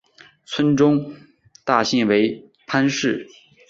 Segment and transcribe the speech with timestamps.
[0.47, 1.15] 村中的
[1.63, 3.27] 大姓为樊氏。